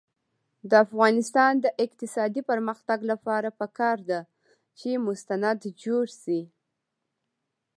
[0.69, 4.21] د افغانستان د اقتصادي پرمختګ لپاره پکار ده
[4.79, 6.41] چې مستند جوړ شي.